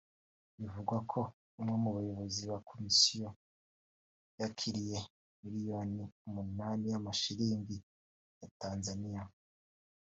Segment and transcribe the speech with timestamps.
[0.59, 1.19] Bivugwa ko
[1.59, 3.27] umwe mu bayobozi ba Komisiyo
[4.39, 4.99] yakiriye
[5.41, 7.77] miliyoni umunani z’amashillingi
[8.39, 9.23] ya Tanzania